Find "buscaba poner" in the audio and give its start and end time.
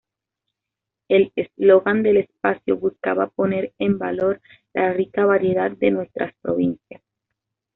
2.75-3.71